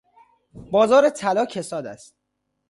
[0.71, 2.15] بازار طلا کساد است.